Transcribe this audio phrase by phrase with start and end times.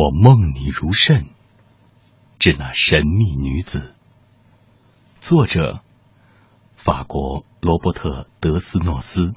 [0.00, 1.26] 我梦你如甚，
[2.38, 3.94] 致那神秘女子。
[5.20, 5.80] 作者：
[6.76, 9.32] 法国罗伯特·德斯诺斯。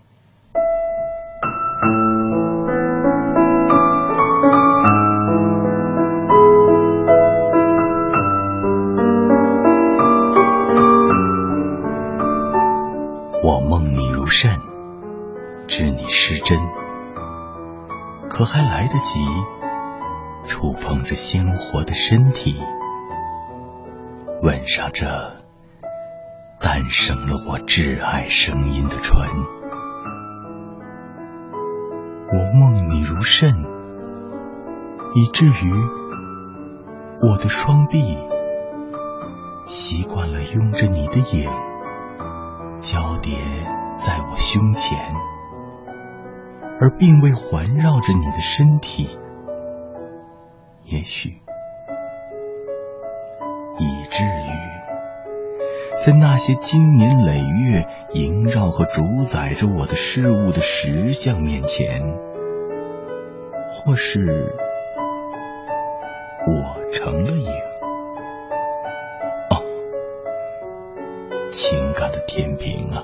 [13.44, 14.62] 我梦你如甚，
[15.68, 16.60] 知你失真，
[18.30, 19.18] 可还来得及？
[20.62, 22.62] 触碰着鲜活的身体，
[24.44, 25.08] 吻上这
[26.60, 29.18] 诞生了我挚爱声音的唇。
[32.28, 33.52] 我梦你如甚，
[35.16, 35.74] 以至于
[37.24, 38.16] 我的双臂
[39.66, 41.50] 习惯了拥着你的影，
[42.80, 43.34] 交叠
[43.98, 44.96] 在我胸前，
[46.80, 49.18] 而并未环绕着你的身体。
[50.92, 51.30] 也许，
[53.80, 54.52] 以至于，
[56.06, 62.02] 在那些经年累月萦绕和主宰着我的事物的实相面前，
[63.72, 64.54] 或是
[66.46, 67.50] 我成了影。
[69.50, 69.64] 哦，
[71.48, 73.02] 情感的天平啊，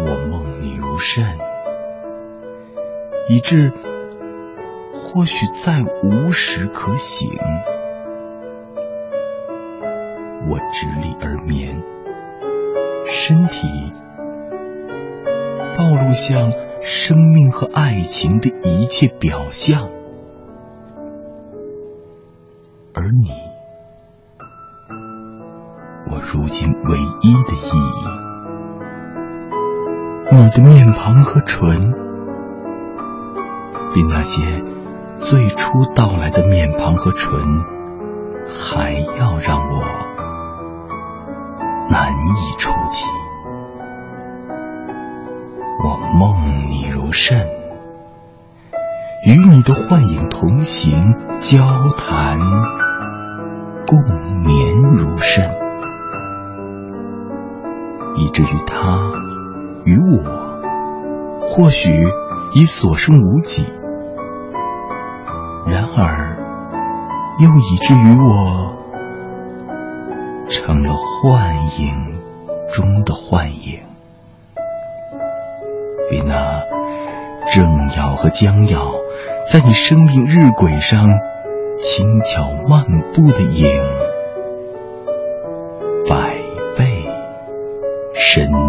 [0.00, 1.22] 我梦你如甚，
[3.28, 3.70] 以致。
[5.16, 7.30] 或许再无时可醒，
[10.46, 11.82] 我直立而眠，
[13.06, 13.66] 身体
[15.74, 19.88] 暴露向生命和爱情的一切表象，
[22.92, 23.30] 而你，
[26.10, 27.72] 我如今唯一的意
[30.34, 31.94] 义，你的面庞和唇，
[33.94, 34.75] 比那些。
[35.18, 37.40] 最初到来的面庞和唇，
[38.48, 39.82] 还要让我
[41.90, 43.04] 难以触及。
[45.82, 47.46] 我梦你如甚，
[49.26, 51.58] 与你的幻影同行，交
[51.96, 52.38] 谈
[53.86, 53.98] 共
[54.44, 55.50] 眠如甚，
[58.16, 58.98] 以至于他
[59.84, 60.22] 与我，
[61.42, 61.90] 或许
[62.52, 63.64] 已所剩无几。
[65.66, 66.36] 然而
[67.40, 68.72] 又以至于我
[70.48, 72.20] 成了幻影
[72.72, 73.80] 中的幻影，
[76.08, 76.62] 比那
[77.52, 78.92] 正要和将要
[79.50, 81.08] 在你生命日晷上
[81.76, 82.82] 轻巧漫
[83.12, 83.68] 步的影，
[86.08, 86.36] 百
[86.76, 87.04] 倍
[88.14, 88.65] 深。